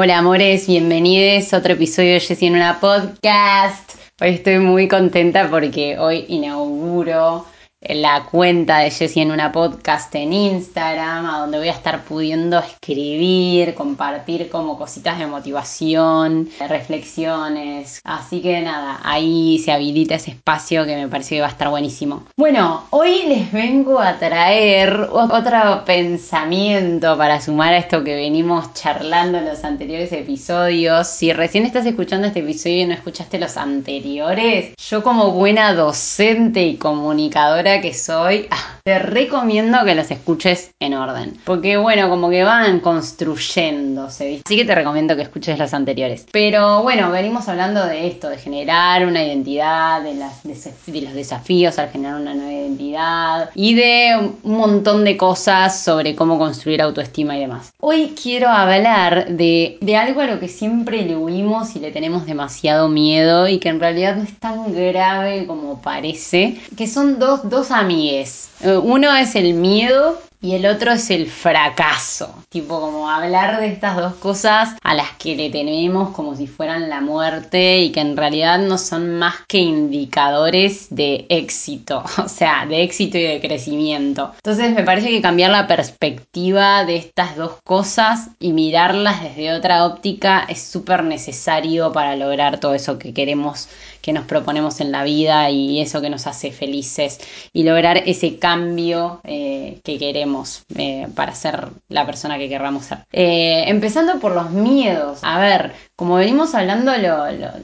[0.00, 3.96] Hola amores, bienvenidos a otro episodio de Jessie en una podcast.
[4.20, 7.44] Hoy estoy muy contenta porque hoy inauguro
[7.80, 12.58] la cuenta de Jessie en una podcast en Instagram, a donde voy a estar pudiendo
[12.58, 18.00] escribir, compartir como cositas de motivación, reflexiones.
[18.02, 21.68] Así que nada, ahí se habilita ese espacio que me parece que va a estar
[21.68, 22.24] buenísimo.
[22.36, 29.38] Bueno, hoy les vengo a traer otro pensamiento para sumar a esto que venimos charlando
[29.38, 31.06] en los anteriores episodios.
[31.06, 36.64] Si recién estás escuchando este episodio y no escuchaste los anteriores, yo como buena docente
[36.64, 41.38] y comunicadora que soy, ah, te recomiendo que los escuches en orden.
[41.44, 44.40] Porque bueno, como que van construyéndose.
[44.44, 46.26] Así que te recomiendo que escuches los anteriores.
[46.32, 51.78] Pero bueno, venimos hablando de esto, de generar una identidad, de, las, de los desafíos
[51.78, 57.36] al generar una nueva identidad y de un montón de cosas sobre cómo construir autoestima
[57.36, 57.72] y demás.
[57.80, 62.24] Hoy quiero hablar de, de algo a lo que siempre le huimos y le tenemos
[62.24, 67.48] demasiado miedo y que en realidad no es tan grave como parece, que son dos,
[67.48, 68.50] dos amigues.
[68.60, 72.32] Eh, uno es el miedo y el otro es el fracaso.
[72.48, 76.88] Tipo, como hablar de estas dos cosas a las que le tenemos como si fueran
[76.88, 82.66] la muerte y que en realidad no son más que indicadores de éxito, o sea,
[82.66, 84.32] de éxito y de crecimiento.
[84.36, 89.84] Entonces me parece que cambiar la perspectiva de estas dos cosas y mirarlas desde otra
[89.86, 93.68] óptica es súper necesario para lograr todo eso que queremos
[94.08, 97.20] que nos proponemos en la vida y eso que nos hace felices
[97.52, 103.00] y lograr ese cambio eh, que queremos eh, para ser la persona que querramos ser.
[103.12, 105.18] Eh, empezando por los miedos.
[105.22, 106.92] A ver, como venimos hablando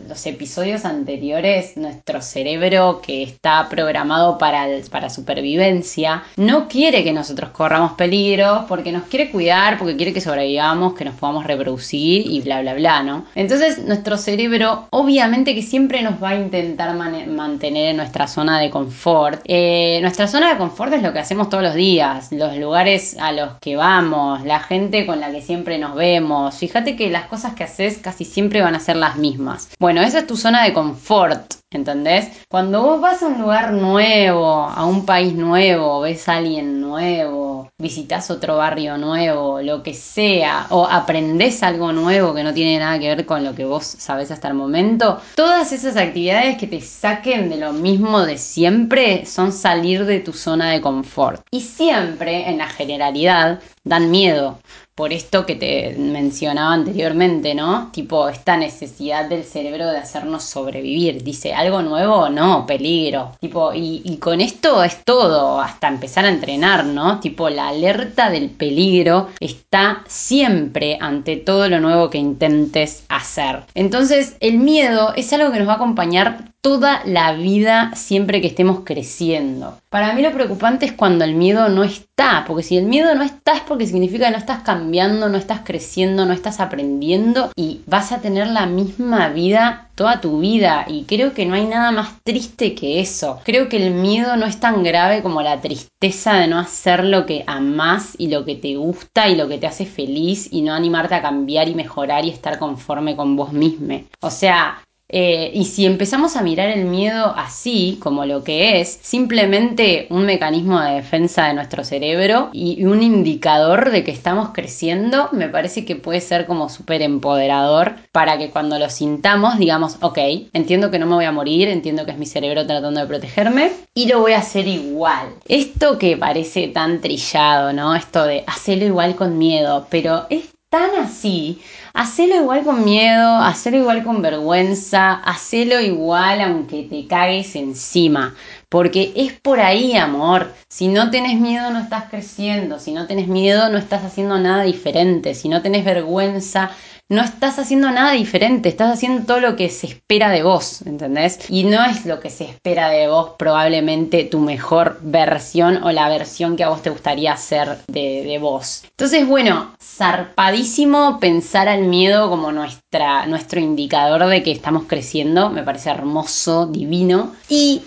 [0.09, 7.51] los episodios anteriores, nuestro cerebro que está programado para, para supervivencia no quiere que nosotros
[7.51, 12.41] corramos peligro porque nos quiere cuidar, porque quiere que sobrevivamos, que nos podamos reproducir y
[12.41, 13.25] bla, bla, bla, ¿no?
[13.37, 18.69] Entonces nuestro cerebro obviamente que siempre nos va a intentar mantener en nuestra zona de
[18.69, 19.43] confort.
[19.45, 23.31] Eh, nuestra zona de confort es lo que hacemos todos los días, los lugares a
[23.31, 26.59] los que vamos, la gente con la que siempre nos vemos.
[26.59, 29.71] Fíjate que las cosas que haces casi siempre van a ser las mismas.
[29.79, 32.29] Bueno, esa es tu zona de confort, ¿entendés?
[32.49, 37.71] Cuando vos vas a un lugar nuevo, a un país nuevo, ves a alguien nuevo,
[37.79, 42.99] visitas otro barrio nuevo, lo que sea, o aprendés algo nuevo que no tiene nada
[42.99, 46.81] que ver con lo que vos sabés hasta el momento, todas esas actividades que te
[46.81, 51.43] saquen de lo mismo de siempre son salir de tu zona de confort.
[51.51, 54.59] Y siempre, en la generalidad, dan miedo
[54.95, 57.91] por esto que te mencionaba anteriormente, ¿no?
[57.93, 61.25] Tipo, esta necesidad del cerebro de hacernos sobrevivir.
[61.25, 63.33] Dice, algo nuevo, no, peligro.
[63.41, 67.19] Tipo, y, con esto es todo, hasta empezar a entrenar, ¿no?
[67.19, 73.65] Tipo, la alerta del peligro está siempre ante todo lo nuevo que intentes hacer.
[73.75, 78.47] Entonces, el miedo es algo que nos va a acompañar toda la vida siempre que
[78.47, 79.79] estemos creciendo.
[79.91, 82.05] Para mí lo preocupante es cuando el miedo no está,
[82.47, 85.61] porque si el miedo no está es porque significa que no estás cambiando, no estás
[85.65, 91.05] creciendo, no estás aprendiendo y vas a tener la misma vida toda tu vida y
[91.05, 93.41] creo que no hay nada más triste que eso.
[93.45, 97.27] Creo que el miedo no es tan grave como la tristeza de no hacer lo
[97.27, 100.75] que amás y lo que te gusta y lo que te hace feliz y no
[100.75, 103.75] animarte a cambiar y mejorar y estar conforme con vos mismo.
[104.21, 108.99] O sea, eh, y si empezamos a mirar el miedo así, como lo que es,
[109.03, 115.29] simplemente un mecanismo de defensa de nuestro cerebro y un indicador de que estamos creciendo,
[115.33, 120.19] me parece que puede ser como súper empoderador para que cuando lo sintamos digamos, ok,
[120.53, 123.73] entiendo que no me voy a morir, entiendo que es mi cerebro tratando de protegerme
[123.95, 125.29] y lo voy a hacer igual.
[125.47, 127.95] Esto que parece tan trillado, ¿no?
[127.95, 131.63] Esto de hacerlo igual con miedo, pero es tan así
[131.97, 138.35] Hacelo igual con miedo, hacelo igual con vergüenza, hacelo igual aunque te cagues encima.
[138.69, 140.53] Porque es por ahí, amor.
[140.69, 142.79] Si no tenés miedo, no estás creciendo.
[142.79, 145.35] Si no tenés miedo, no estás haciendo nada diferente.
[145.35, 146.71] Si no tenés vergüenza,
[147.11, 151.39] no estás haciendo nada diferente, estás haciendo todo lo que se espera de vos, ¿entendés?
[151.51, 156.09] Y no es lo que se espera de vos probablemente tu mejor versión o la
[156.09, 158.85] versión que a vos te gustaría hacer de, vos.
[158.91, 165.63] Entonces, bueno, zarpadísimo pensar al miedo como nuestra, nuestro indicador de que estamos creciendo, me
[165.63, 167.35] parece hermoso, divino.
[167.49, 167.83] Y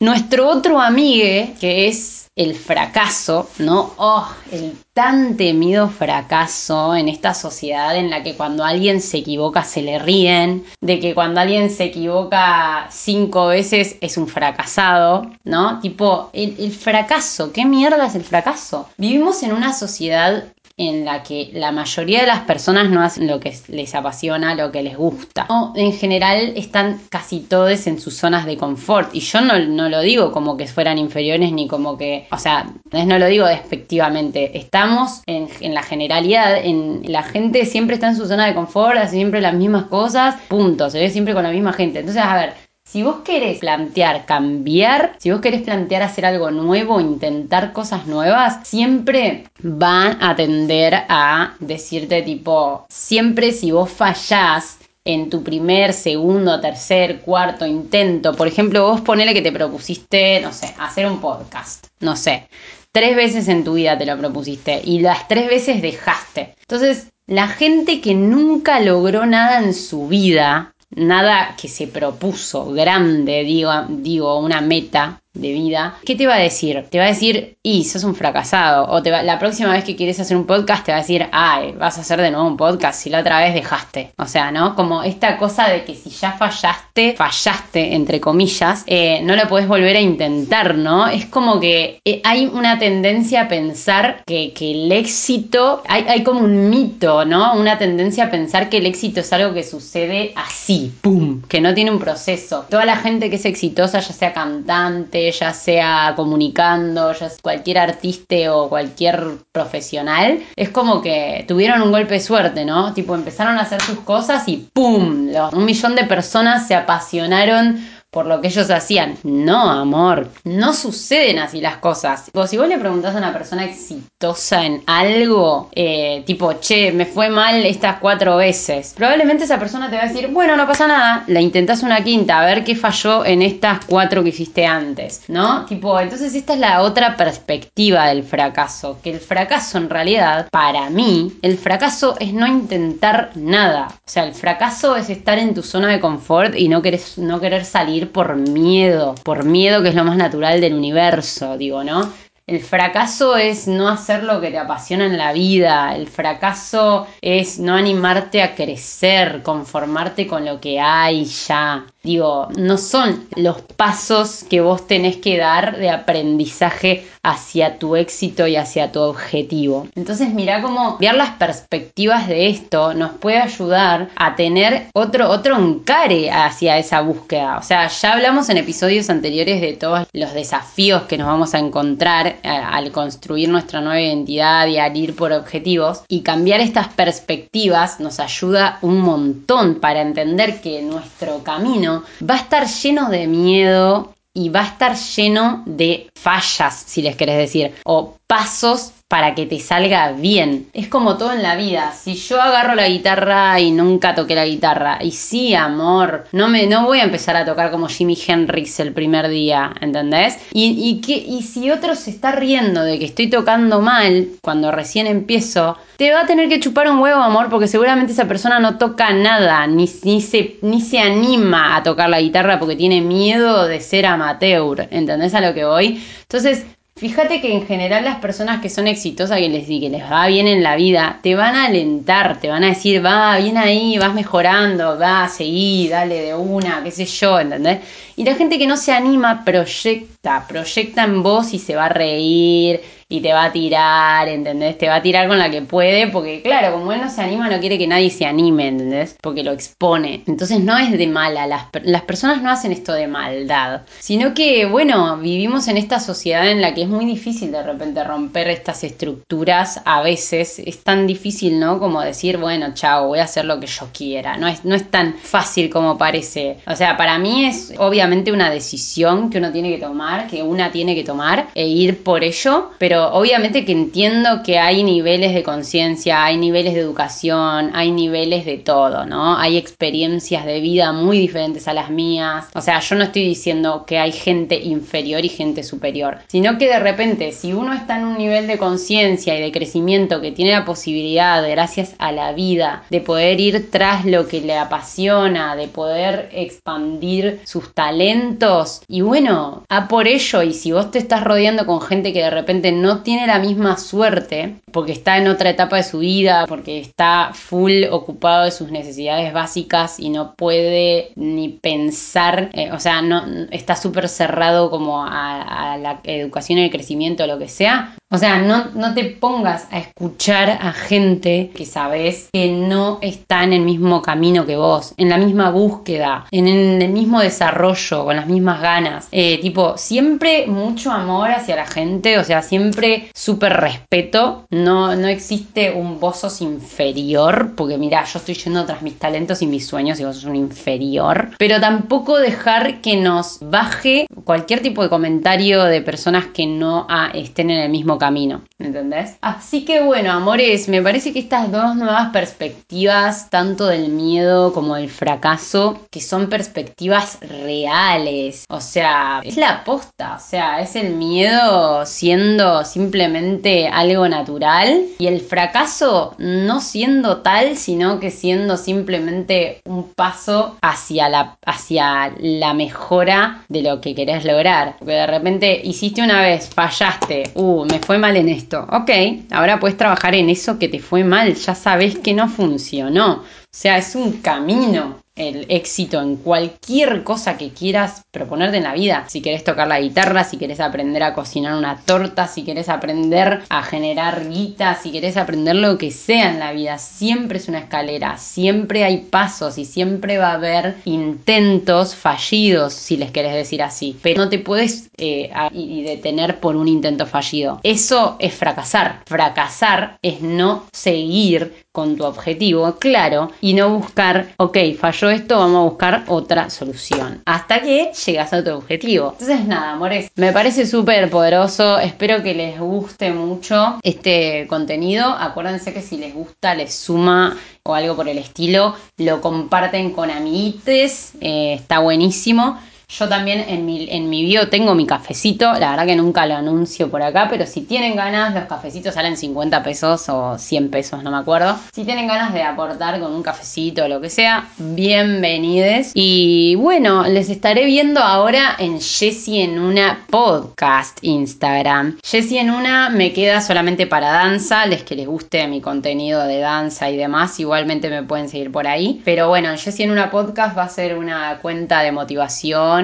[0.00, 3.94] nuestro otro amigue, que es el fracaso, ¿no?
[3.96, 9.64] Oh, el tan temido fracaso en esta sociedad en la que cuando alguien se equivoca
[9.64, 15.80] se le ríen, de que cuando alguien se equivoca cinco veces es un fracasado, ¿no?
[15.80, 18.88] Tipo, el, el fracaso, ¿qué mierda es el fracaso?
[18.96, 20.44] Vivimos en una sociedad
[20.78, 24.70] en la que la mayoría de las personas no hacen lo que les apasiona, lo
[24.70, 25.46] que les gusta.
[25.50, 29.12] O, en general están casi todos en sus zonas de confort.
[29.12, 32.66] Y yo no, no lo digo como que fueran inferiores ni como que, o sea,
[32.92, 34.56] no lo digo despectivamente.
[34.56, 38.98] Estamos en, en la generalidad, en la gente siempre está en su zona de confort,
[38.98, 41.98] hace siempre las mismas cosas, punto, se ve siempre con la misma gente.
[41.98, 47.00] Entonces, a ver, si vos querés plantear cambiar, si vos querés plantear hacer algo nuevo,
[47.00, 55.28] intentar cosas nuevas, siempre van a tender a decirte tipo, siempre si vos fallás en
[55.28, 60.74] tu primer, segundo, tercer, cuarto intento, por ejemplo, vos ponele que te propusiste, no sé,
[60.78, 62.48] hacer un podcast, no sé,
[62.90, 66.54] tres veces en tu vida te lo propusiste y las tres veces dejaste.
[66.60, 73.44] Entonces, la gente que nunca logró nada en su vida, nada que se propuso grande,
[73.44, 76.84] digo, digo, una meta de vida, ¿qué te va a decir?
[76.90, 78.88] Te va a decir, y sos un fracasado.
[78.90, 81.26] O te va, la próxima vez que quieres hacer un podcast te va a decir,
[81.32, 84.12] ay, vas a hacer de nuevo un podcast si la otra vez dejaste.
[84.16, 84.74] O sea, ¿no?
[84.74, 89.68] Como esta cosa de que si ya fallaste, fallaste, entre comillas, eh, no lo puedes
[89.68, 91.08] volver a intentar, ¿no?
[91.08, 96.22] Es como que eh, hay una tendencia a pensar que, que el éxito, hay, hay
[96.22, 97.54] como un mito, ¿no?
[97.54, 101.27] Una tendencia a pensar que el éxito es algo que sucede así, ¡pum!
[101.48, 102.66] Que no tiene un proceso.
[102.68, 107.78] Toda la gente que es exitosa, ya sea cantante, ya sea comunicando, ya sea cualquier
[107.78, 112.92] artista o cualquier profesional, es como que tuvieron un golpe de suerte, ¿no?
[112.92, 115.30] Tipo, empezaron a hacer sus cosas y ¡pum!
[115.52, 117.80] Un millón de personas se apasionaron
[118.18, 119.16] por lo que ellos hacían.
[119.22, 122.28] No, amor, no suceden así las cosas.
[122.48, 127.30] si vos le preguntás a una persona exitosa en algo, eh, tipo, che, me fue
[127.30, 131.22] mal estas cuatro veces, probablemente esa persona te va a decir, bueno, no pasa nada,
[131.28, 135.64] la intentás una quinta, a ver qué falló en estas cuatro que hiciste antes, ¿no?
[135.66, 140.90] Tipo, entonces esta es la otra perspectiva del fracaso, que el fracaso en realidad, para
[140.90, 143.86] mí, el fracaso es no intentar nada.
[143.92, 147.38] O sea, el fracaso es estar en tu zona de confort y no querer, no
[147.38, 152.12] querer salir por miedo, por miedo que es lo más natural del universo, digo, ¿no?
[152.48, 155.94] El fracaso es no hacer lo que te apasiona en la vida.
[155.94, 161.84] El fracaso es no animarte a crecer, conformarte con lo que hay ya.
[162.16, 168.56] No son los pasos que vos tenés que dar de aprendizaje hacia tu éxito y
[168.56, 169.86] hacia tu objetivo.
[169.94, 175.58] Entonces, mira cómo ver las perspectivas de esto nos puede ayudar a tener otro, otro
[175.58, 177.58] encare hacia esa búsqueda.
[177.58, 181.58] O sea, ya hablamos en episodios anteriores de todos los desafíos que nos vamos a
[181.58, 186.02] encontrar eh, al construir nuestra nueva identidad y al ir por objetivos.
[186.08, 192.38] Y cambiar estas perspectivas nos ayuda un montón para entender que nuestro camino va a
[192.38, 197.74] estar lleno de miedo y va a estar lleno de fallas, si les querés decir,
[197.84, 200.68] o pasos para que te salga bien.
[200.74, 201.92] Es como todo en la vida.
[201.92, 206.66] Si yo agarro la guitarra y nunca toqué la guitarra, y sí, amor, no me
[206.66, 210.36] no voy a empezar a tocar como Jimi Hendrix el primer día, ¿entendés?
[210.52, 215.06] Y, que, y si otro se está riendo de que estoy tocando mal cuando recién
[215.06, 218.76] empiezo, te va a tener que chupar un huevo, amor, porque seguramente esa persona no
[218.76, 223.66] toca nada, ni, ni, se, ni se anima a tocar la guitarra porque tiene miedo
[223.66, 226.02] de ser amateur, ¿entendés a lo que voy?
[226.22, 226.66] Entonces,
[226.98, 230.48] Fíjate que en general las personas que son exitosas, que les, que les va bien
[230.48, 234.12] en la vida, te van a alentar, te van a decir, va, bien ahí, vas
[234.14, 237.78] mejorando, va, seguí, dale de una, qué sé yo, ¿entendés?
[238.16, 241.88] Y la gente que no se anima proyecta, proyecta en vos y se va a
[241.88, 244.76] reír y te va a tirar, ¿entendés?
[244.76, 247.48] Te va a tirar con la que puede, porque claro, como él no se anima,
[247.48, 249.16] no quiere que nadie se anime, ¿entendés?
[249.22, 250.22] Porque lo expone.
[250.26, 254.66] Entonces no es de mala, las, las personas no hacen esto de maldad, sino que,
[254.66, 258.84] bueno, vivimos en esta sociedad en la que es muy difícil de repente romper estas
[258.84, 261.78] estructuras, a veces es tan difícil, ¿no?
[261.78, 264.90] Como decir, bueno, chao, voy a hacer lo que yo quiera, no es, no es
[264.90, 266.58] tan fácil como parece.
[266.66, 270.70] O sea, para mí es obviamente una decisión que uno tiene que tomar, que una
[270.70, 275.42] tiene que tomar e ir por ello, pero obviamente que entiendo que hay niveles de
[275.42, 279.36] conciencia, hay niveles de educación, hay niveles de todo, ¿no?
[279.38, 282.46] Hay experiencias de vida muy diferentes a las mías.
[282.54, 286.68] O sea, yo no estoy diciendo que hay gente inferior y gente superior, sino que
[286.68, 290.52] de repente si uno está en un nivel de conciencia y de crecimiento que tiene
[290.52, 295.68] la posibilidad, gracias a la vida, de poder ir tras lo que le apasiona, de
[295.68, 301.66] poder expandir sus talentos, y bueno, a por ello, y si vos te estás rodeando
[301.66, 305.50] con gente que de repente no no tiene la misma suerte porque está en otra
[305.50, 311.12] etapa de su vida, porque está full ocupado de sus necesidades básicas y no puede
[311.14, 317.26] ni pensar, eh, o sea, no está súper cerrado como a, la educación el crecimiento,
[317.26, 317.94] lo que sea.
[318.10, 323.44] O sea, no, no te pongas a escuchar a gente que sabes que no está
[323.44, 328.16] en el mismo camino que vos, en la misma búsqueda, en el mismo desarrollo, con
[328.16, 329.08] las mismas ganas.
[329.12, 334.46] Eh, tipo, siempre mucho amor hacia la gente, o sea, siempre súper respeto.
[334.48, 339.42] No, no existe un vos sos inferior, porque mira, yo estoy yendo tras mis talentos
[339.42, 341.32] y mis sueños y vos sos un inferior.
[341.36, 347.10] Pero tampoco dejar que nos baje cualquier tipo de comentario de personas que no ah,
[347.12, 349.16] estén en el mismo camino, ¿entendés?
[349.20, 354.76] Así que bueno, amores, me parece que estas dos nuevas perspectivas, tanto del miedo como
[354.76, 360.94] del fracaso, que son perspectivas reales, o sea, es la aposta, o sea, es el
[360.94, 369.60] miedo siendo simplemente algo natural y el fracaso no siendo tal, sino que siendo simplemente
[369.64, 374.76] un paso hacia la, hacia la mejora de lo que querés lograr.
[374.78, 378.66] Porque de repente hiciste una vez, fallaste, uh, me fue mal en esto.
[378.70, 378.90] Ok,
[379.30, 383.24] ahora puedes trabajar en eso que te fue mal, ya sabes que no funcionó.
[383.50, 389.04] Sea, es un camino el éxito en cualquier cosa que quieras proponerte en la vida.
[389.08, 393.42] Si quieres tocar la guitarra, si quieres aprender a cocinar una torta, si quieres aprender
[393.48, 397.58] a generar guita, si quieres aprender lo que sea en la vida, siempre es una
[397.58, 403.62] escalera, siempre hay pasos y siempre va a haber intentos fallidos, si les querés decir
[403.62, 403.96] así.
[404.02, 407.60] Pero no te puedes eh, detener por un intento fallido.
[407.62, 409.02] Eso es fracasar.
[409.06, 415.60] Fracasar es no seguir con tu objetivo claro y no buscar, ok, falló esto, vamos
[415.60, 417.22] a buscar otra solución.
[417.24, 419.12] Hasta que llegas a tu objetivo.
[419.12, 421.78] Entonces, nada, amores, me parece súper poderoso.
[421.78, 425.06] Espero que les guste mucho este contenido.
[425.06, 430.10] Acuérdense que si les gusta, les suma o algo por el estilo, lo comparten con
[430.10, 431.12] amiguites.
[431.20, 432.58] Eh, está buenísimo.
[432.90, 436.36] Yo también en mi, en mi bio tengo mi cafecito, la verdad que nunca lo
[436.36, 441.02] anuncio por acá, pero si tienen ganas, los cafecitos salen 50 pesos o 100 pesos,
[441.02, 441.54] no me acuerdo.
[441.70, 445.92] Si tienen ganas de aportar con un cafecito o lo que sea, bienvenides.
[445.92, 451.98] Y bueno, les estaré viendo ahora en Jessie en una podcast Instagram.
[452.02, 456.38] Jessie en una me queda solamente para danza, les que les guste mi contenido de
[456.38, 459.02] danza y demás, igualmente me pueden seguir por ahí.
[459.04, 462.77] Pero bueno, Jessie en una podcast va a ser una cuenta de motivación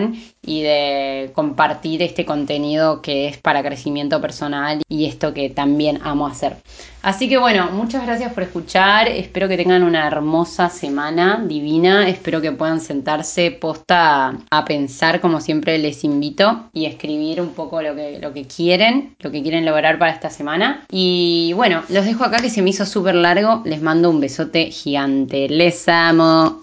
[0.46, 6.26] y de compartir este contenido que es para crecimiento personal y esto que también amo
[6.26, 6.56] hacer.
[7.02, 12.40] Así que bueno, muchas gracias por escuchar, espero que tengan una hermosa semana divina, espero
[12.40, 17.94] que puedan sentarse posta a, pensar como siempre les invito y escribir un poco lo
[17.94, 20.86] que, lo que quieren, lo que quieren lograr para esta semana.
[20.90, 24.70] Y bueno, los dejo acá que se me hizo súper largo, les mando un besote
[24.70, 26.52] gigante, les amo.